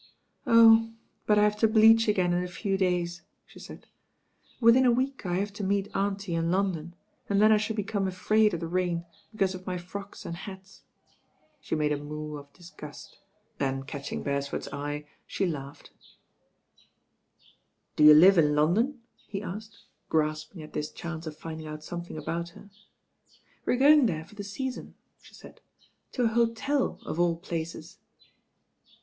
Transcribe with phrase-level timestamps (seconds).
[0.47, 0.93] "Oh;
[1.27, 3.85] but I have to bleach again in a few days," she said.
[4.59, 6.95] "Within a week I have to meet auntie in London,
[7.29, 10.81] and then I shall become afraid of the rain because of my frocks and hats."
[11.59, 13.19] She made a moue of disgust;
[13.59, 15.91] then, catching Beresford's eye, sue laughed.
[17.95, 20.89] «THE TWO DRAGONS*' 87 t "Do you live in London?" he asked, grasping at this
[20.89, 22.71] chance of finding out something about her.
[23.67, 25.61] "We're going there for the Season," she said,
[26.13, 27.99] "to a hotel of all places."